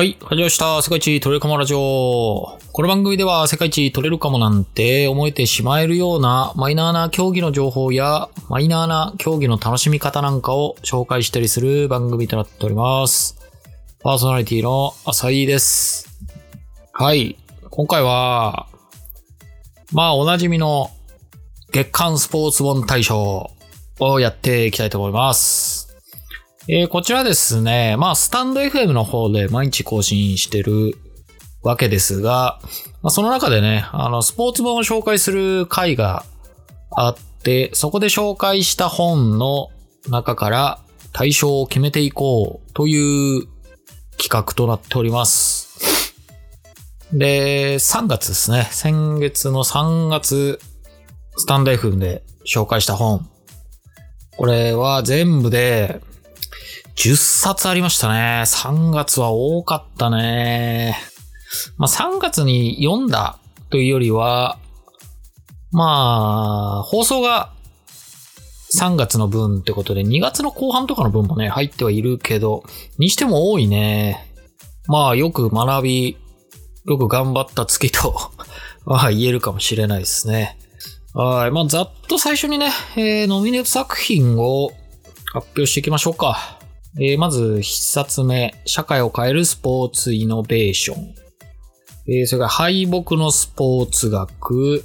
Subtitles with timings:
[0.00, 0.80] はい、始まりました。
[0.80, 2.58] 世界一取れるかもラジオ。
[2.72, 13.36] この番組では世界一取れるかもなんて思えてしまえるようなマイナーな競技の情報やマイナーな競技の楽しみ方なんかを紹介したりする番組となっております。
[14.02, 16.08] パーソナリティの浅井です。
[16.94, 17.36] はい、
[17.68, 18.68] 今回は、
[19.92, 20.90] まあおなじみの
[21.72, 23.50] 月間スポーツ本大賞
[23.98, 25.79] をやっていきたいと思います。
[26.68, 30.92] えーこちらですね、まあ、スタンド FM の方で毎日更新してる
[31.62, 32.60] わけですが、
[33.02, 36.24] まあ、その中でね、あの、スポーツ本を紹介する回が
[36.90, 39.68] あって、そこで紹介した本の
[40.10, 40.80] 中から
[41.12, 43.46] 対象を決めていこうという
[44.18, 46.14] 企画となっております。
[47.12, 48.68] で、3月ですね。
[48.70, 50.60] 先月の3月、
[51.36, 53.28] スタンド FM で紹介した本。
[54.36, 56.00] これは全部で
[56.96, 58.42] 10冊ありましたね。
[58.46, 60.96] 3月は多かったね。
[61.76, 63.38] まあ3月に読んだ
[63.70, 64.58] というよりは、
[65.72, 67.52] まあ、放送が
[68.76, 72.64] 3月の分ってことで、2月の後半とかの分もね、入ってはいるけど、
[72.98, 74.26] にしても多いね。
[74.86, 76.16] まあ、よく学び、
[76.86, 78.14] よく頑張った月と、
[78.84, 80.58] まあ言えるかもしれないですね。
[81.14, 81.50] はい。
[81.50, 84.70] まあ、ざっと最初にね、えーノミネート作品を
[85.32, 86.59] 発表していきましょうか。
[86.96, 91.14] えーまず、一冊目、社会を変えるスポーツイノベーション。
[92.08, 94.84] えーそれから、敗北のスポーツ学、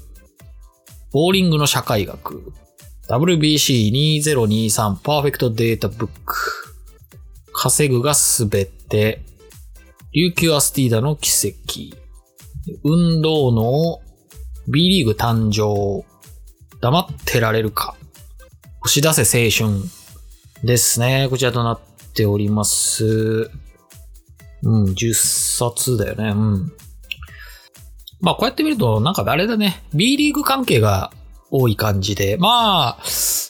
[1.11, 2.53] ボーリングの社会学、
[3.09, 6.75] WBC2023 パーフェクトデータブック、
[7.53, 9.21] 稼ぐがすべて、
[10.13, 11.97] 琉球アスティーダの奇跡、
[12.83, 13.99] 運動の
[14.67, 16.05] B リーグ誕生、
[16.81, 17.95] 黙ってられるか、
[18.83, 20.05] 押し出せ青春。
[20.63, 21.27] ですね。
[21.29, 23.51] こちらとなってております。
[24.63, 26.29] うん、10冊だよね。
[26.29, 26.71] うん。
[28.21, 29.83] まあ、こうやって見ると、なんかあれだね。
[29.93, 31.11] B リーグ関係が
[31.51, 32.37] 多い感じで。
[32.37, 33.03] まあ、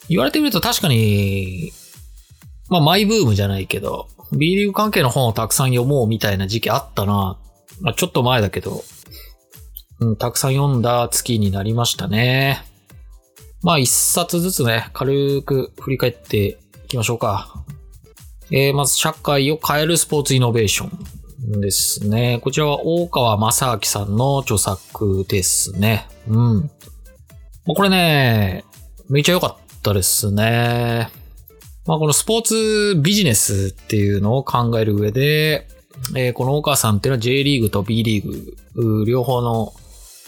[0.09, 1.71] 言われてみると確かに、
[2.69, 7.37] まあ、マイブームじゃないけど、B リーグ関係の本をたくさん読もうみたいな時期あったな。
[7.81, 8.83] まあ、ちょっと前だけど、
[9.99, 12.63] うん、たくさん読んだ月になりましたね。
[13.61, 17.63] まあ、一冊ずつね、軽く振り返っていきましょうか。
[18.51, 20.89] えー、まず、社会を変えるスポーツイノベーショ
[21.57, 22.39] ンですね。
[22.43, 26.07] こちらは大川正明さんの著作ですね。
[26.27, 26.71] うん。
[27.67, 28.63] これね、
[29.09, 31.09] めっちゃ良かったですね。
[31.87, 35.67] まあ、このスポーツビジネスっていうのを考える上で、
[36.15, 39.73] えーこの大川さんっていうのは J リーグと B リーグ、両方の、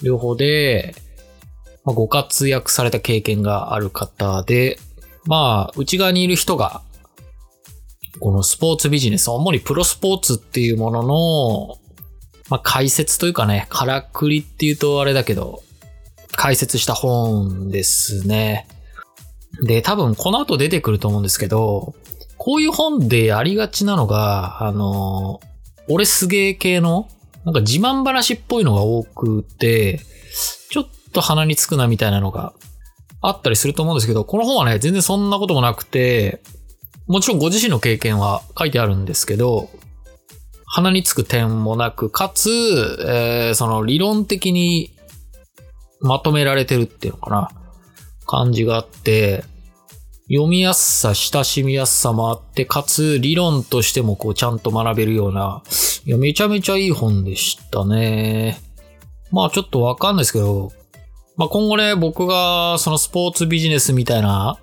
[0.02, 0.96] 両方で、
[1.84, 4.80] まあ、ご活躍された経験がある方で、
[5.26, 6.82] まあ、内側にいる人が、
[8.20, 11.78] このスポーツビジネス、主にプロスポーツっていうものの、
[12.50, 15.62] まあ、解説というかね、からくりっていうとあれだけど、
[16.32, 18.68] 解説した本ですね。
[19.64, 21.96] で、多分この後出てくると思うんですけど、
[22.38, 25.40] こういう本でありがちなのが、あの、
[25.90, 27.10] 俺すげえ系の、
[27.44, 30.02] なんか自慢話っぽいのが多くて、
[30.70, 32.54] ちょっと鼻につくなみたいなのが
[33.22, 36.42] あったりすると思うんですけど、この本はね、全然そんなこともなくて、
[37.08, 39.70] もちろんご自身の経験は書いてあるんですけど、
[40.66, 42.50] 鼻につく点もなく、かつ、
[43.08, 44.92] えーその理論的に
[46.02, 47.50] まとめられてるっていうのかな、
[48.26, 49.46] 感じがあって、
[50.30, 55.64] 読みやすさ、親しみやすさもあって、かつ理論としてもこうちゃんと学べるような、
[56.06, 58.60] いや、めちゃめちゃいい本でしたね。
[59.32, 60.74] まあちょっとわかんないですけど、
[61.38, 64.60] まあ今後ね、僕がそのスポーツビジネスみたいな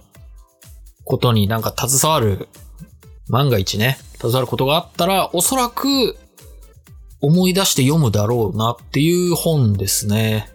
[1.04, 2.48] ことになんか携わる、
[3.28, 6.16] 万が一ね、携わることがあったら、おそらく
[7.20, 10.50] 思い出して読むだろうなっていう本ですね。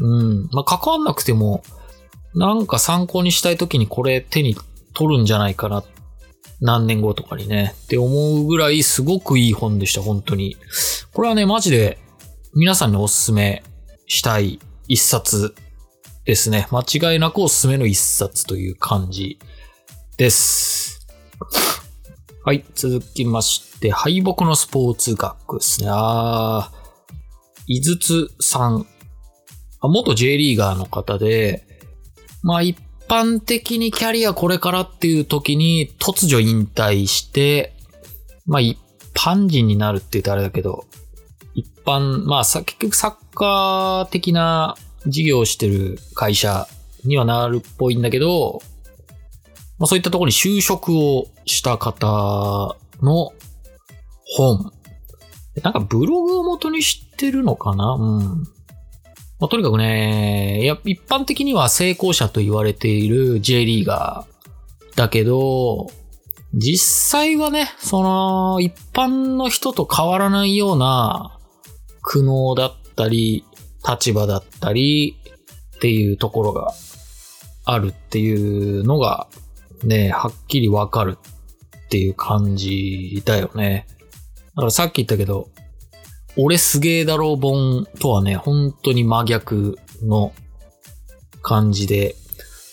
[0.00, 0.48] うん。
[0.52, 1.62] まあ関わんなくても、
[2.34, 4.56] なんか参考にしたい時にこれ手に
[4.94, 5.84] 取るんじゃないかな。
[6.60, 7.74] 何年後とかにね。
[7.84, 10.56] って思うぐらいすごくいい本でした、本当に。
[11.12, 11.98] これはね、マジで
[12.54, 13.62] 皆さんにおすすめ
[14.06, 14.58] したい
[14.88, 15.54] 一冊
[16.28, 16.68] ですね。
[16.70, 19.38] 間違いなくおすすめの一冊という感じ
[20.18, 21.06] です。
[22.44, 25.88] はい、続きまして、敗北のスポーツ学ですね。
[25.90, 28.86] あー、井筒さん。
[29.80, 31.66] 元 J リーガーの方で、
[32.42, 32.76] まあ一
[33.08, 37.72] 般的にキャリアこれからっていう時に突如引退して、
[38.44, 38.76] まあ一
[39.14, 40.84] 般人になるって言うとあれだけど、
[41.54, 46.66] 一般、まあさ、結局サッカー的な事業してる会社
[47.04, 48.60] にはなるっぽいんだけど、
[49.78, 53.32] まあそういったところに就職をした方の
[54.36, 54.72] 本
[55.62, 57.94] なんかブログを元にしてるのかな？
[57.94, 58.44] うん。
[59.40, 65.88] まあ、とにかくね、いや、一般的には成功者と言われている J リーガーだけど、
[66.54, 71.38] 実際はね、その、一般の人と変わらないような
[72.02, 73.44] 苦悩だったり、
[73.86, 75.18] 立場だったり
[75.76, 76.72] っていうところが
[77.64, 79.28] あるっていうのが
[79.84, 81.18] ね、はっきりわかる
[81.86, 83.86] っていう感じだよね。
[84.54, 85.48] だからさっき言ったけど、
[86.36, 90.32] 俺すげえだろう本とはね、本当に真逆の
[91.42, 92.14] 感じで、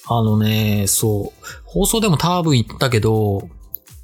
[0.07, 3.49] あのね、そう、放送でも多分言ったけど、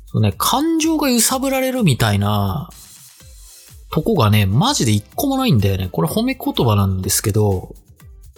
[0.07, 2.69] そうね、感情が揺さぶられるみたいな、
[3.91, 5.89] とこがね、マジで一個もないんだよね。
[5.91, 7.75] これ褒め言葉なんですけど、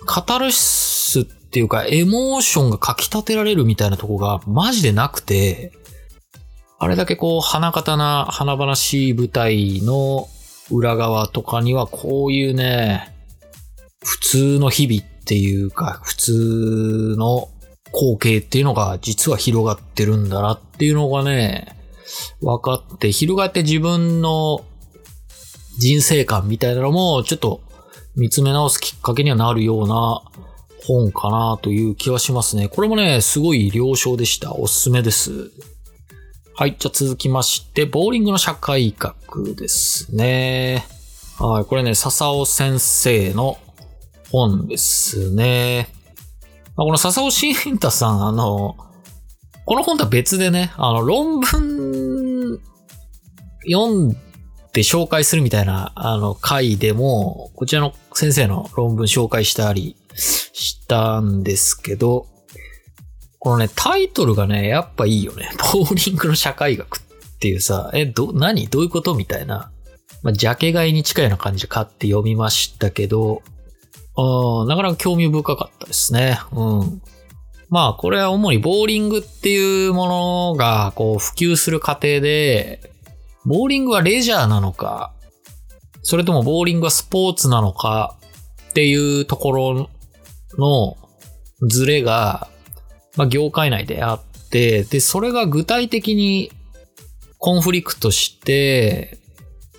[0.06, 5.72] カタルシスっていうか、エモーションがかき立てられるみたいなとこがマジでなくて、
[6.80, 10.28] あれだけこう、花形な、華々しい舞台の
[10.72, 13.14] 裏側とかには、こういうね、
[14.04, 17.50] 普通の日々っていうか、普通の
[17.94, 21.78] 光景っていうのが実は広がってるんだなっていうのがね、
[22.42, 24.66] 分かって、広がって自分の
[25.80, 27.62] 人生観みたいなのもちょっと
[28.16, 30.22] 見つめ直すきっかけにはなるような
[30.86, 32.68] 本かなという気はしますね。
[32.68, 34.54] これもね、すごい良章でした。
[34.54, 35.52] おすすめです。
[36.56, 36.76] はい。
[36.78, 40.86] じゃあ続きまして、ボーリングの社会学ですね。
[41.40, 41.66] はい。
[41.66, 43.58] これね、笹尾先生の
[44.30, 45.90] 本ですね。
[46.76, 48.76] まこの笹尾慎太さん、あの、
[49.66, 52.60] この本とは別でね、あの、論文
[53.66, 54.16] 読ん
[54.74, 62.26] で紹介するみたいな、あの、回でも、こちらの先生の論文紹介したりしたんですけど、
[63.38, 65.50] このね、タイトルがね、やっぱいいよね。
[65.74, 67.02] ボーリングの社会学っ
[67.40, 68.68] ていうさ、え、ど、何？
[68.68, 69.14] どういうこと？
[69.16, 69.70] みたいな。
[70.24, 73.42] まあ、ジャケ買いに近いような感じで買って読みましたけど、
[74.16, 76.40] あなかなか興味深かったですね。
[76.54, 77.02] うん。
[77.70, 82.93] まあ、これは主にボーリングっていうものが、こう、普及する過程で、
[83.46, 85.14] ボーリングはレジャーなのか、
[86.02, 88.18] それともボーリングはスポーツなのか
[88.70, 89.90] っていうところ
[90.58, 90.98] の
[91.62, 92.50] ズレが、
[93.16, 96.52] まあ、業界内であって、で、それが具体的に
[97.38, 99.18] コンフリクトして、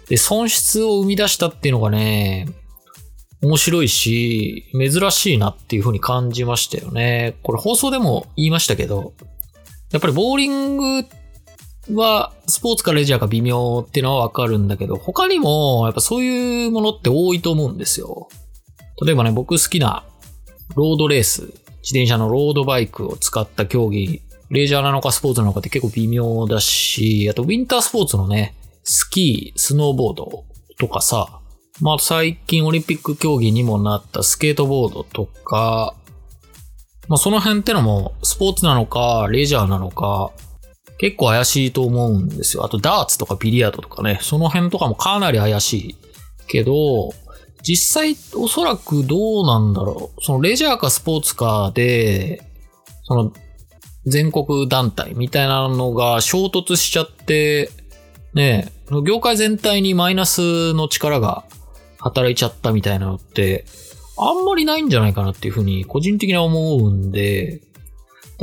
[0.08, 2.46] で、損失を生み出したっていうのがね、
[3.42, 7.36] 面白いし、珍しいなっていう風に感じましたよね。
[7.42, 9.12] これ放送でも言いましたけど、
[9.92, 11.04] やっぱりボーリングっ
[11.92, 18.28] はスポーツかレジャーか微妙っていうのはわかるんだけど、他にもやっぱそういうものって多いと思うんですよ。
[19.04, 20.04] 例えばね、僕好きな
[20.76, 21.64] ロードレース。
[21.84, 28.54] 自転車のロードバイクを使った競技、レジャーなのかスポーツなのかって結構微妙だし、あとウィンタースポーツのね、
[28.84, 30.44] スキー、スノーボード
[30.78, 31.40] とかさ、
[31.82, 35.94] まあ最近オリンピック競技にもなったスケートボードとか、
[37.08, 40.32] まあその辺ってのもスポーツなのか、レジャーなのか、
[40.98, 42.64] 結構怪しいと思うんですよ。
[42.64, 45.96] あとダーツとかビリヤードとかね、その辺とかもかなり怪しい
[46.46, 47.12] けど、
[47.62, 50.22] 実際おそらくどうなんだろう。
[50.22, 52.42] そのレジャーかスポーツかで、
[53.04, 53.32] その
[54.06, 57.70] 全国団体みたいなのが衝突しちゃって、
[58.34, 58.70] ね
[59.06, 61.44] 業界全体にマイナスの力が
[61.98, 63.64] 働いちゃったみたいなのって、
[64.18, 67.62] あんまりないんじゃないかなっていうふうに個人的には思うんで、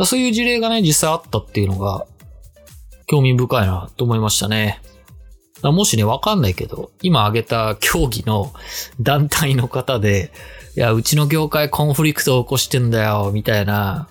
[0.04, 2.08] そういう事例がね、実際あったっていうのが、
[3.12, 4.82] 興味深いなと思いましたね。
[5.64, 8.54] もしね、わかんないけど、今挙げた競技の
[9.02, 10.32] 団体の方で、
[10.78, 14.08] いや、うちの業界コンフリクトを起こしてんだよ、みたいな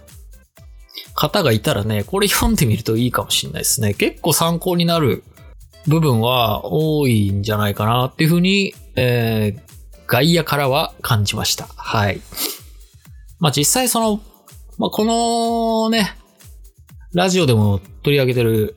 [1.15, 3.95] 方がいたらね、これ読んでみるといいかもしれないですね。
[3.95, 5.25] 結構参考になる
[5.89, 9.61] 部分は多いんじゃないかなっていうふうに、えー、
[10.07, 11.67] 外野からは感じました。
[11.75, 12.21] はい。
[13.39, 14.21] まあ実際その、
[14.77, 16.15] まあこのね、
[17.15, 18.77] ラジオでも取り上げてる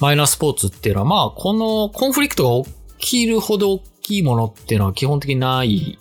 [0.00, 5.98] マイナースポーツっていうのは、まあ、このコンフリクトが起きるほど大きいものっていうのは基本的にない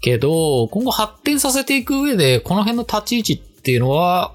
[0.00, 4.34] けど、今後発展させていく上で、この辺の立ち位置っていうのは、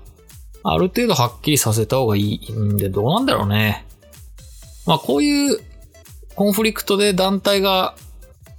[0.64, 3.86] ある程度はっきりさせた方がいいんで、どうなんだろうね。
[4.86, 5.60] まあ、こういう
[6.36, 7.96] コンフリクトで団体が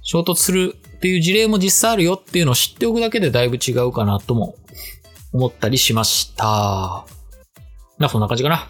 [0.01, 4.55] 衝突するっていう事例も実際あるよっていうのを知っておくだけでだいぶ違うかなとも
[5.33, 7.05] 思ったりしました。
[7.97, 8.67] まあ、そんな感じかな。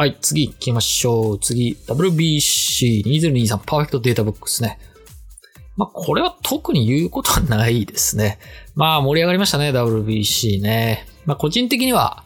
[0.00, 1.38] はい、次行きましょう。
[1.38, 4.78] 次、WBC2023 パーフェクトデータブックスね。
[5.76, 8.38] まあ、これは特に言うことはないですね。
[8.74, 11.06] まあ、盛り上がりましたね、WBC ね。
[11.26, 12.24] まあ、個人的には、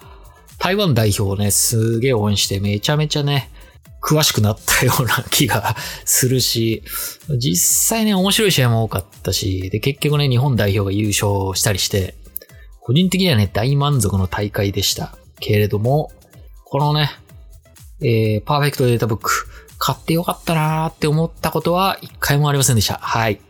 [0.60, 3.50] 台湾代表をね、すげえ応援して、めちゃめちゃね、
[4.00, 5.74] 詳しくなったような気が
[6.06, 6.84] するし、
[7.40, 12.14] 実際ね、面白い試合も多かったし、で、結局ね、日本代表が優勝したりして、
[12.78, 15.18] 個人的にはね、大満足の大会でした。
[15.40, 16.12] けれども、
[16.66, 17.10] このね、
[18.04, 19.30] えー、パーフェクトデータブック、
[19.78, 22.94] 買ってよかったなーって思ったことは一回もありませんでした。
[22.94, 23.40] はい。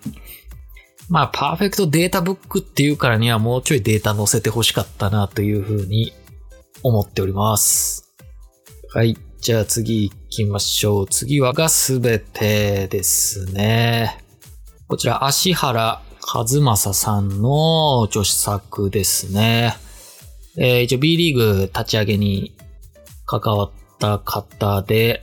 [1.09, 6.13] まあ、パーフェクトデータブックっていうからにはもうちょいデータ載せて欲しかったなというふうに
[6.83, 8.15] 思っております。
[8.93, 9.19] はい。
[9.41, 11.07] じゃあ次行きましょう。
[11.07, 14.25] 次はがすべてですね。
[14.89, 16.01] こちら、足原
[16.33, 19.77] 和正さんの著作ですね。
[20.57, 22.57] えー、一応 B リーグ立ち上げに
[23.27, 23.71] 関わっ
[24.05, 25.23] た方で、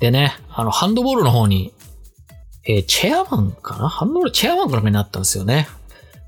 [0.00, 1.72] でね、あの、ハンドボールの方に
[2.70, 3.88] えー、チェアマンかな？
[3.88, 5.68] ハンドボールチェアマンかなんかになったんですよね。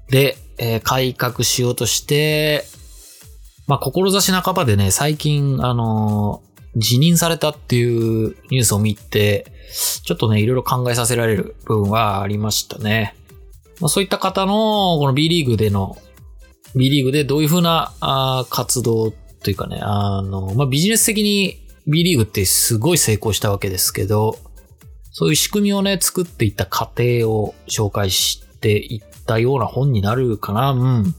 [0.09, 2.65] で、えー、改革しようとして、
[3.67, 9.53] まあ、志半ばでね、最近、あのー、辞任されたっていうニュースを見て、
[10.03, 13.15] ちょっとね、いろいろ考えさせられる部分はありましたね。
[13.79, 15.99] まあ、そういった方の、この B リーグでの、
[16.75, 19.13] B リーグでどういうふうなあ活動
[19.43, 24.39] というかね、あの、まあ、ビジネス的に B リーグってすごい成功したわけですけど、
[25.13, 30.71] そういう仕組みをね、作っていった過程を紹介していったような本になるかな。
[30.71, 31.15] うん。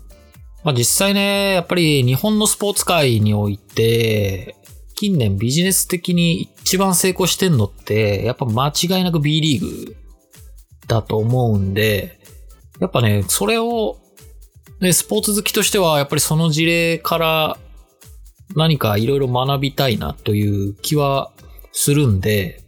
[0.63, 4.56] まあ実際ね、やっぱり日本のスポーツ界において、
[4.96, 9.96] 近年ビジネス的に一番成功してんのって、やっぱ間違いなく B リーグ
[10.88, 12.20] だと思うんで、
[12.80, 13.98] やっぱね、それを、
[14.80, 17.58] ね、スポーツ好きとしては、やっぱりその事例から
[18.55, 21.31] 何かいろいろ学びたいなという気は
[21.72, 22.63] するんで、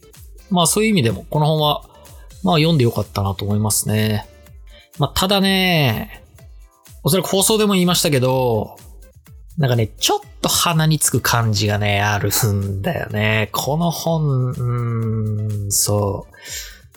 [0.49, 1.83] まあそういう意味でも、この本は、
[2.43, 4.27] まあ読んでよかったなと思いますね。
[4.99, 6.23] まあただね、
[7.03, 8.77] おそらく放送でも言いましたけど、
[9.57, 13.49] なんかね、ちょっと鼻につく感じがね、あるんだよね。
[13.51, 16.33] この本、うん、そう。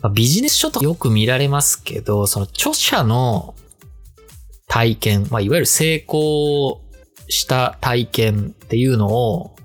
[0.02, 3.54] まあ、ビジネス書とよく見られますけど、その著者の
[4.68, 6.80] 体験、まあ、いわゆる成功
[7.28, 9.56] した体験っていうのを、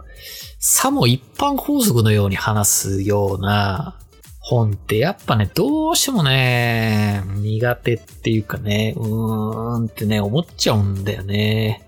[0.60, 4.00] さも一般法則のように話すような
[4.40, 11.88] 本ってやっぱね、どうしてもね、苦手っていうかね、うーんってね、思っちゃうんだよね。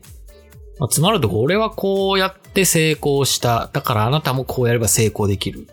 [0.80, 3.70] まあ、つまるとこ俺はこうやって成功した。
[3.72, 5.68] だからあなたもこうやれば成功できる。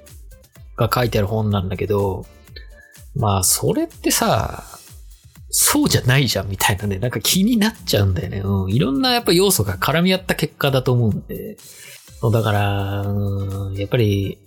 [0.76, 2.26] が書いてある本なんだけど、
[3.14, 4.64] まあそれってさ、
[5.50, 8.38] そうじゃないじゃんみたいなね、なんか気になっちゃうんだよね。
[8.38, 8.70] うん。
[8.70, 11.56] いろんなやっぱ要素が絡み合った結果だと思うんで。
[12.32, 14.38] だから、うん、やっぱり、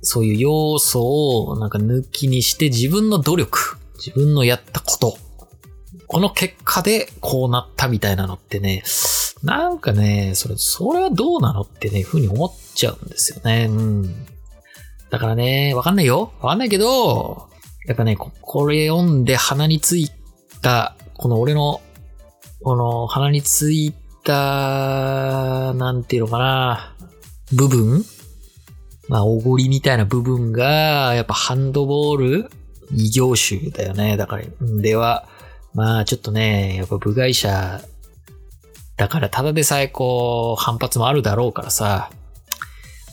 [0.00, 5.16] そういう要素をなんか抜きにして自分の努力、自分のやったこと、
[6.08, 8.82] この結果でこうなったみたいなのってね、
[9.44, 13.66] なんかね、それ、それはどうなのってね、ふうに思っちゃうんですよね。
[13.70, 14.26] うん。
[15.10, 16.32] だからね、わかんないよ。
[16.40, 17.48] わかんないけど、
[17.86, 20.10] やっぱね、これ読んで鼻につい
[20.62, 21.80] た、この俺の、
[22.62, 23.92] この鼻につい
[24.24, 26.96] た、なんていうのかな、
[27.52, 28.04] 部分
[29.08, 32.50] まあ、おごりみたいな部分が、やっぱハンドボール
[32.94, 34.16] 異業種だよね。
[34.16, 34.44] だから、
[34.80, 35.26] では、
[35.74, 37.80] まあ、ちょっとね、やっぱ部外者、
[38.96, 42.10] だからただでさえこう、反発もあるだろうからさ、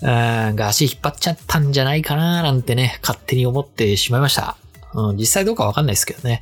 [0.02, 4.58] が足引っ張っちゃったんじゃないかななんてね、勝手に思ってしまいました。
[4.94, 6.42] うん、実際どうかわかんないですけどね。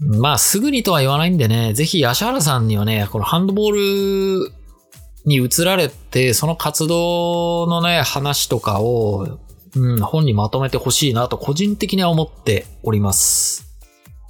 [0.00, 4.52] まあ、すぐにとは言わないんでね、ぜひ、足原さんにはね、このハンドボール
[5.24, 9.38] に移られて、その活動のね、話とかを、
[9.74, 13.66] うん、本にまとめてほしいなと個人的には思っております。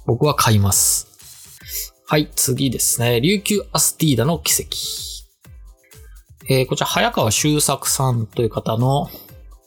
[0.05, 1.07] 僕は買います。
[2.07, 3.21] はい、次ですね。
[3.21, 4.75] 琉球アスティーダの奇跡。
[6.51, 9.07] えー、こちら、早川修作さんという方の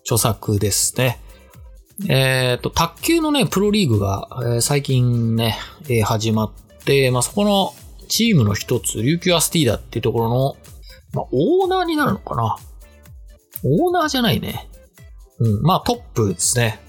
[0.02, 1.20] 著作ですね。
[2.08, 6.52] えっ、ー、と、卓球のね、プロリーグが、えー、最近ね、えー、始まっ
[6.84, 7.74] て、まあ、そこの
[8.08, 10.56] チームの一つ、琉球アスティーダっていうところの、
[11.12, 12.56] まあ、オーナーになるのかな？
[13.64, 14.68] オーナーじゃないね。
[15.38, 16.80] うん、まあトップですね。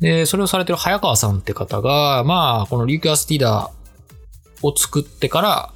[0.00, 3.70] で、それをされてる早川さんって方が、まあ、このリューキュアスティーダ
[4.62, 5.72] を作ってから、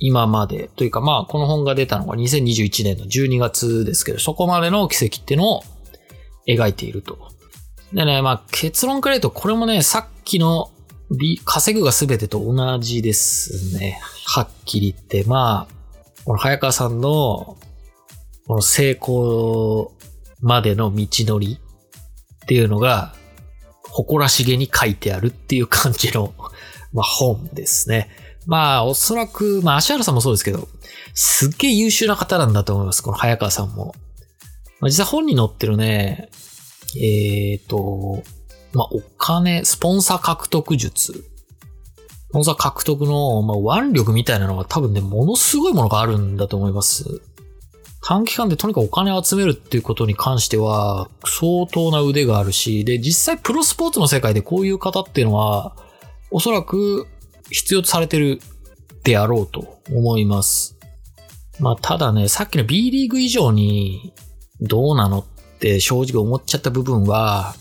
[0.00, 5.62] 今まで、というかまあ、この本が出たのが2021年の12月ですけど、そこまでの奇跡っていうのを
[6.48, 7.37] 描いていると。
[7.92, 10.70] でね、まあ、結論から言うと、これもね、さっきの
[11.44, 13.98] 稼ぐが全てと同じですね。
[14.26, 15.24] はっきり言って。
[15.24, 17.56] まあ、この早川さんの、
[18.46, 19.92] この成功
[20.40, 21.58] までの道のり
[22.44, 23.14] っていうのが、
[23.88, 26.34] 誇らしげに書いてあるっていう感じの、
[26.92, 28.10] まあ、本ですね。
[28.46, 30.68] まあ、おそらく、まあ、足原さんもそうですけど、
[31.14, 33.02] すっげえ優秀な方なんだと思います。
[33.02, 33.94] この早川さんも。
[34.80, 36.28] まあ、実際本に載ってるね、
[36.96, 38.22] えっ、と、
[38.72, 41.12] まあ、お金、スポンサー獲得術。
[41.12, 47.22] スポンサー獲得の、まあ、腕力みたいなのが多分ね、ものすごいものがあるんだと思います。
[48.02, 55.76] 短期間でとにかくお金を集めるっていうことに関しては、相当な腕があるし、で、実際プロスポーツの世界でこういう方っていうのは、
[56.30, 57.06] おそらく
[57.50, 58.40] 必要とされてる
[59.04, 60.78] であろうと思います。
[61.58, 64.12] まあ、ただね、さっきの B リーグ以上に
[64.60, 65.24] どうなのっ
[65.58, 67.54] て正直思っちゃった部分は、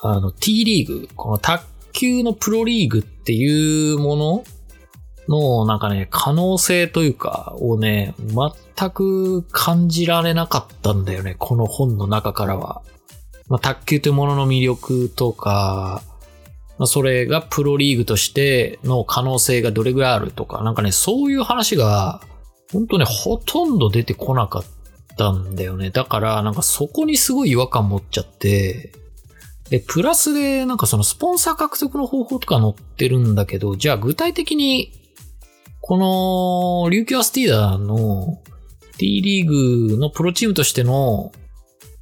[0.00, 4.44] あの T リーグ、この卓球のプロリーグっていうもの
[5.28, 8.14] の、なんかね、可能性というか、をね、
[8.76, 12.82] 全く感じられなかったんだよね、この本の中からは。
[13.48, 16.02] まあ、卓球というものの魅力とか、
[16.78, 22.20] まあ、それがプロリーグとしての可能性がどれぐらいあるとか、なんかね、そういう話が、
[22.72, 24.81] 本当ね、ほとんど出てこなかった
[25.16, 25.90] たんだよね。
[25.90, 28.92] だから、なんかそこにすごい違和感持っちゃって、
[29.70, 34.92] で、プラスで、なんかそのスポンサー獲得の方法とか載ってるんだけど、じゃあ具体的に、
[35.80, 38.42] この、琉球アスティーダーの
[38.98, 41.32] T リーグのプロチームとしての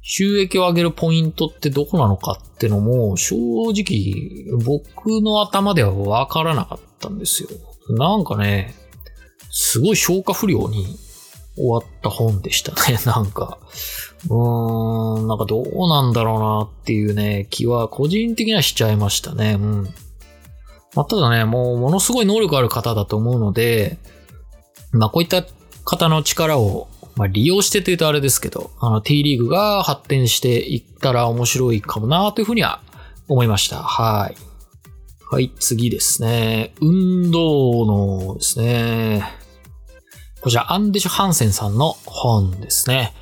[0.01, 3.35] 収益を上げるポイントってどこなのかってのも、正
[3.71, 7.49] 直、僕の頭ではわからなかったんですよ。
[7.89, 8.75] なんかね、
[9.49, 10.97] すごい消化不良に
[11.61, 13.59] 終わった本でしたね、 なんか。
[14.25, 19.57] うーん、なんかどうなんだろうなっていうね、気は個人的にはしちゃいましたね。
[19.59, 19.83] うん。
[20.95, 23.97] まあ、ただね、もうものすごい能力ある方だと思うので、
[24.91, 25.43] まあこういった
[25.85, 32.81] 方の力を、まあ、利用してというとあれですけど、あの T リーグが発展していったら面白いかもなというふうには
[33.27, 33.77] 思いました。
[33.77, 34.35] はい。
[35.29, 36.73] はい、次ですね。
[36.81, 39.40] 運動のですね。
[40.41, 43.13] こちら、アンデシュ・ハンセンさんの本ですね。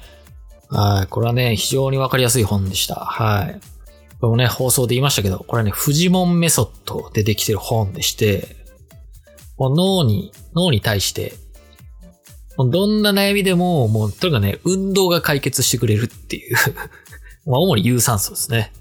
[0.69, 1.07] はい。
[1.07, 2.95] これはね、非常にわかりやすい本でした。
[2.95, 3.59] はい。
[4.19, 8.55] これもね、放送で言いましたけど、これはね、フジモンメソッドでできてる本でして、
[9.57, 11.33] もう脳に、脳に対して、
[12.57, 16.55] もうどんな悩みでも、もう、とにかくね、運動が解決してくれるっていう。
[17.45, 18.71] まあ、主に有酸素ですね。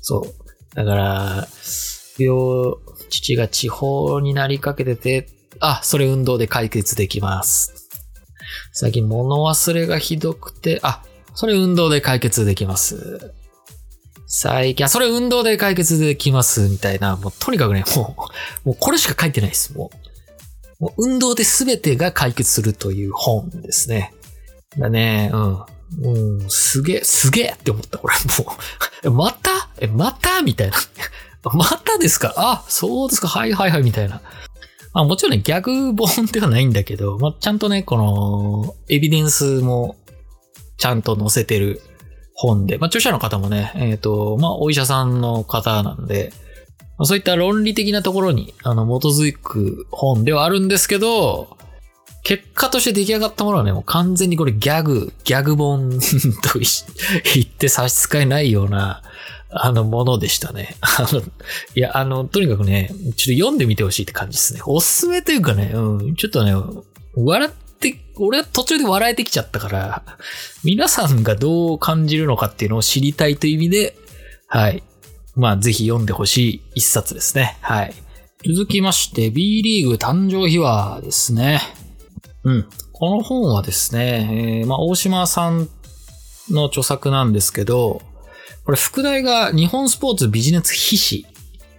[0.00, 0.74] そう。
[0.74, 1.48] だから、
[2.18, 2.74] 病、
[3.08, 7.88] 父が地方になりかけてて、あ、それ運動で解決できます。
[8.72, 11.02] 最近物忘れがひどくて、あ、
[11.34, 13.32] それ運動で解決できます。
[14.26, 18.14] 最近、あ、それ運動で解決できます、みたいな、もうとにかくね、も
[18.64, 19.90] う、もうこれしか書いてないです、も
[20.80, 20.84] う。
[20.84, 24.14] もう運動で全てが解決するという本ですね。
[24.78, 25.64] だね、うん。
[26.02, 28.54] うん、すげえ、すげえって思った、これもう。
[29.04, 29.70] えまた？
[29.80, 30.42] え、また？
[30.42, 30.76] みたいな。
[31.54, 32.34] またですか？
[32.36, 34.20] あ、そうですかはいはいはい、みたいな。
[34.98, 39.94] まあもちろんね、ギャグ本ではないんだけど、まあちゃんとね、この、エビデンスも
[40.76, 41.80] ちゃんと載せてる
[42.34, 46.32] 本で、まあ著者の方もね、えっ、と、まあお医者さんの方なんで、
[46.98, 51.56] まあ、そういった論理的なところに、あの、基づく本ではあるんですけど、
[52.24, 55.90] 結果として出来上がったものはね、もう完全にこれギャグ、ギャグ本
[56.42, 59.02] と 言って差し支えないような、
[59.50, 60.76] あの、ものでしたね。
[60.80, 64.60] あの、いや、あの、とにかくね、ちょっと読んでみてほしいって感じですね。
[64.66, 66.54] おすすめというかね、うん、ちょっとね、
[67.16, 70.02] 笑って、俺は途中で笑えてきちゃったから、
[70.64, 73.96] 皆さんがどう感じるのかっていうのを知りたいという意味で、
[74.48, 74.82] はい。
[75.34, 77.56] まあ、ぜひ読んでほしい一冊ですね。
[77.60, 77.94] はい。
[78.46, 81.60] 続きまして、B リーグ誕生秘話ですね。
[82.44, 82.66] うん。
[82.92, 85.68] この本はですね、えーまあ、大島さん
[86.50, 88.02] の著作なんですけど、
[88.68, 91.26] これ、副題が日本スポーツビジネス筆史。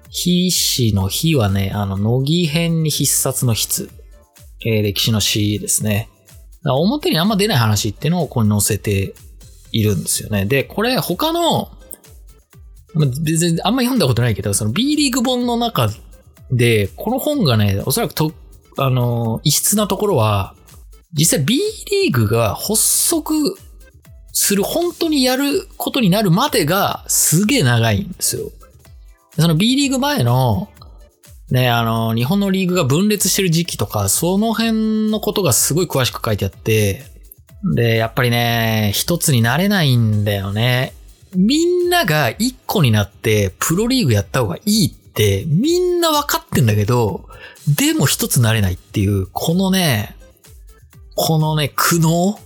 [0.06, 3.92] 筆史の筆はね、あの、乃木編に必殺の筆。
[4.66, 6.10] えー歴史の詩ですね。
[6.66, 9.14] 表にあんま出ない話っていうのをここに載せて
[9.72, 10.48] いるんですよね。
[10.48, 11.70] で、これ他の、
[12.96, 15.90] まあ別にあんま読んだことないけど、その B リーグ本の中
[16.50, 18.34] で、この本がね、おそらくと、
[18.80, 20.56] あの、異質なところは、
[21.14, 21.56] 実際 B
[22.02, 23.36] リーグが発足
[24.32, 28.52] する、本当にやることになるまでがすげえ長いんですよ。
[29.38, 30.70] その B リーグ前の、
[31.50, 37.06] ね、あの、日本のリーグが分裂してる時期とか、その辺のことがすごい詳しく書いてあって、
[37.64, 40.94] で、やっぱりね、一つになれないんだよね。
[41.36, 47.28] みんなが一個になって、プロリーグやった方がいいって、みんな分かってんだけど、
[47.68, 50.16] でも一つなれないっていう、このね、
[51.16, 52.38] このね、苦悩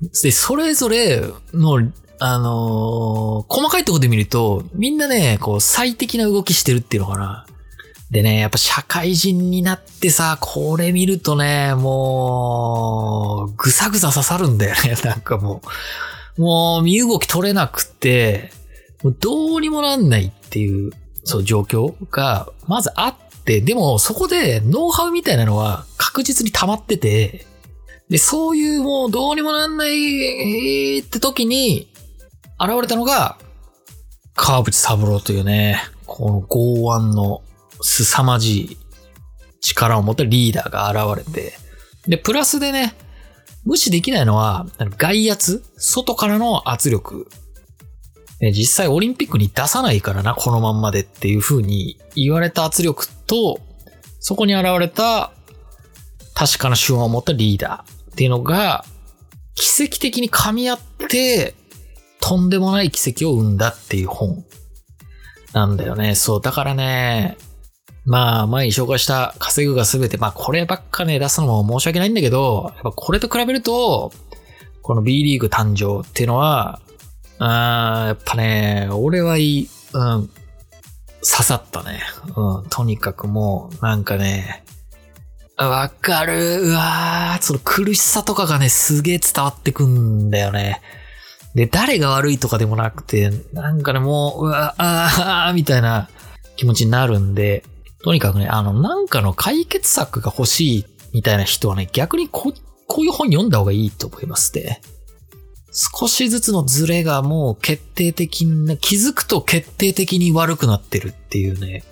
[0.00, 7.46] で、それぞれの、あのー細かいところで見ると、みんなね、こう、最適な動きしてるっていうのかな。
[8.10, 15.62] でね、やっぱ社会人になってさ、これ見るとね、もう、ぐさぐさ刺さるんだよね、 なんかも
[16.36, 16.40] う。
[16.40, 18.52] もう、身動き取れなくて、
[19.02, 20.92] もうどうにもなんないっていう、
[21.24, 27.46] そう、状況が、まずあって、でも、そこで、ノウハウみたいなのは確実に溜まってて、
[28.08, 31.88] で、そういうもうどうにもなんないえーって時に、
[32.60, 33.38] 現れたのが、
[34.34, 37.42] 川淵三郎というね、この剛腕の
[37.80, 38.78] 凄まじい
[39.60, 41.54] 力を持ったリーダーが現れて、
[42.06, 42.94] で、プラスでね、
[43.64, 44.66] 無視できないのは、
[44.98, 47.28] 外圧外からの圧力。
[48.40, 53.60] 実際オリンピックに出さないからな、このまんまでっていう風に言われた圧力と、
[54.20, 55.32] そこに現れた
[56.34, 58.84] 確かな手腕を持ったリーダーっていうのが、
[59.56, 61.54] 奇跡的に噛み合って、
[62.20, 64.44] とんでもない奇跡を生んだっていう本
[65.52, 66.14] なんだよね。
[66.14, 67.36] そう、だからね、
[68.06, 74.12] まあ、前に紹介した稼ぐがすべて、まあ、こればっかね、出すのも申し訳ないんだけど、やっぱこれと比べると、
[74.82, 76.80] この B リーグ誕生っていうのは、
[77.38, 82.00] あやっぱね、俺はいい、うん、刺さったね。
[82.36, 84.63] うん、とにかくもう、なんかね、
[85.56, 86.62] わかる。
[86.62, 90.80] うわその苦しさとかがね、すげえ伝わってくんだよね。
[91.54, 96.08] で、誰が悪いとかでもなくて、なんかね、もう、うわあーみたいな
[96.56, 97.64] 気持ちになるんで、
[98.02, 102.52] とにかくね、あの、なんかの解決策が欲しいみたいな人はね、逆にこ
[102.86, 104.80] こういう本読んだ方がいいと思いますね。
[105.72, 111.84] 少しずつのズレがもう決定的な、気づくと決定的に悪くなってるっていうね。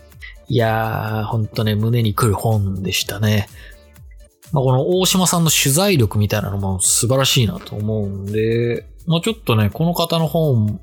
[0.52, 3.48] いやー、ほんとね、胸に来る本でしたね。
[4.52, 10.78] まあ、この大島さんの取材力みたいなのも素晴らしいなと思うんで、まあ、ちょっとね、この方の本、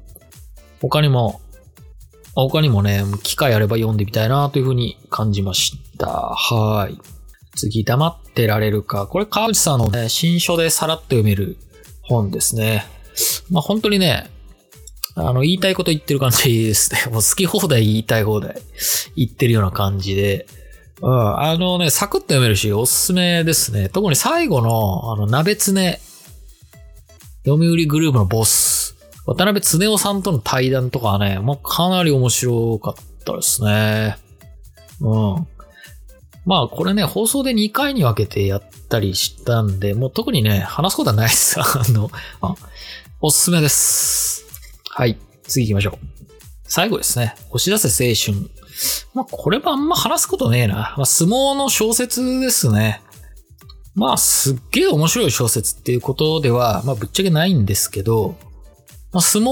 [0.81, 1.39] 他にも、
[2.33, 6.07] 他にもね、機会あれば読んでみたいなというふうに感じました。
[6.07, 6.97] はい。
[7.55, 9.05] 次、黙ってられるか。
[9.05, 11.57] これ、川内さんの、ね、新書でさらっと読める
[12.01, 12.87] 本ですね。
[13.51, 14.31] まあ、本当にね、
[15.19, 17.01] あの、言いたいこと言ってる感じですね。
[17.11, 18.61] もう好き放題言いたい放題
[19.15, 20.47] 言ってるような感じで。
[21.01, 23.89] うん、あのね、サクッと読めるし、おすすめですね。
[23.89, 26.01] 特に最後の、あの、鍋つね、
[27.45, 34.17] 読売グループのボス、渡辺恒夫さんとの対談とかはね、もうかなり面白かったですね。
[35.01, 35.47] うん。
[36.45, 41.59] まあ、これね、放送で2回に分けてやったりしたんで、もう特にね、話すことはないです。
[41.61, 42.09] あの、
[42.41, 42.55] あ
[43.21, 44.38] おすすめです。
[44.99, 45.17] はい。
[45.43, 45.97] 次行きましょう。
[46.65, 47.33] 最後ですね。
[47.51, 48.49] 押し出せ青春。
[49.13, 50.93] まあ、これもあんま話すことねえな。
[50.97, 53.01] まあ、相撲の小説ですね。
[53.95, 58.35] まあ、すっげえ面白い小説っていうことでは、まあ、ぶっちゃけないんですけど、
[59.13, 59.49] まあ、相撲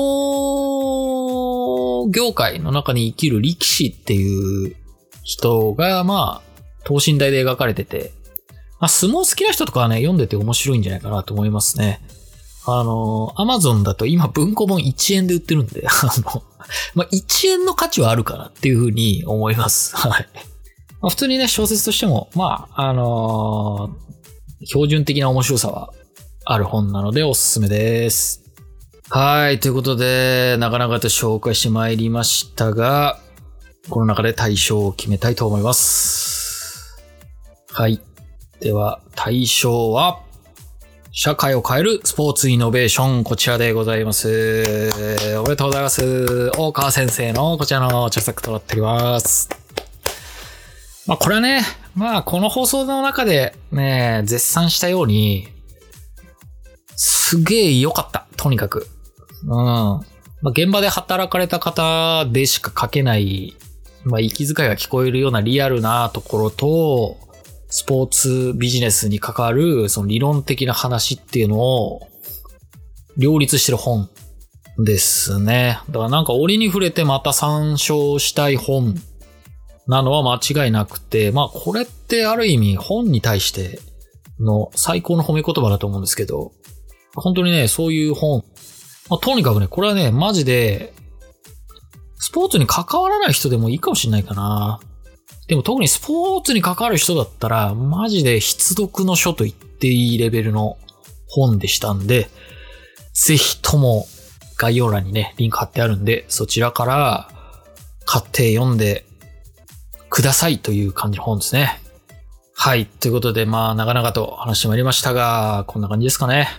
[2.12, 4.76] 業界の中に生きる力士っていう
[5.24, 8.12] 人が、まあ、等身大で描かれてて、
[8.82, 12.02] まあ、相撲好きな人とかはね、読んでて面白いんじゃないかなと思いますね。
[12.68, 16.44] あの、アマゾンだと今文庫本1円で売ってるんで、 あの、
[16.96, 19.96] まあ、1円の価値はあるかなっていうふうに思います。
[19.98, 20.28] はい。
[21.02, 24.08] まあ、普通にね、小説としても、まあ、あのー
[24.66, 25.94] 標準的な面白さは
[26.46, 28.44] ある本なのでおすすめです。
[29.10, 29.60] はい。
[29.60, 33.20] ということで、なかなかと紹介してまいりましたが、
[33.90, 36.98] この中で対象を決めたいと思います。
[37.72, 38.02] はい。
[38.60, 40.20] では、対象は、
[41.20, 44.92] 社会を変えるスポーツイノベーション、こちらでございます。
[45.40, 46.52] おめでとうございます。
[46.56, 49.50] 大川先生のこちらの著作となっております。
[51.08, 51.64] まあこれはね、
[51.96, 55.48] まあこの放送の中でね、絶賛したように、
[56.96, 58.28] すげえ良かった。
[58.36, 58.88] とにかく。
[59.42, 59.50] うん。
[59.50, 60.02] ま
[60.46, 63.56] あ現場で働かれた方でしか書けない、
[64.04, 67.18] まあ息遣いが聞こえるようなリアルなところと、
[67.70, 72.08] スポーツビジネスに関わるその理論的な話っていうのを
[73.18, 74.10] 両立してる本
[74.78, 75.80] ですね。
[75.90, 78.96] だからなんか折に触れてまた参照したい本
[79.88, 83.80] なのは間違いなくて、まあこれってある意味本に対して
[84.40, 86.52] の最高の褒め言葉だと思うんですけど、
[87.16, 88.44] 本当にね、そういう本。
[89.10, 90.94] まあ、とにかくね、これはね、マジで、
[92.18, 94.80] スポーツに関わらない人でもいいかもしれないかな。
[95.48, 100.78] でも特にスポーツに関わる人だったら、マジで必読の書と言っていいレベルの
[101.28, 102.30] 本でしたんで、
[103.14, 104.06] ぜひとも
[104.58, 107.30] 概要欄にね、リンク貼ってあるんで、そちらから
[108.06, 109.06] 買って読んで
[110.10, 111.80] くださいという感じの本ですね。
[112.54, 112.86] はい。
[112.86, 116.50] ということで、まあ、長々と話してまいりましたが、こんな感じですかね。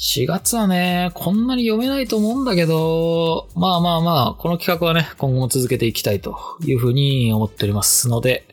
[0.00, 8.46] 4月はね、こんなに読めないと思うんだけど、まあまあまあ、この企画はね、今後も続けていきたいというふうに思っておりますので、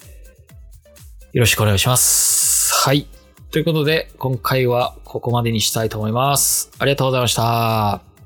[1.32, 2.74] よろしくお願いします。
[2.74, 3.08] はい。
[3.52, 6.70] ということで、今回はここまでにしたいと思います。
[6.80, 8.17] ありがとうございました。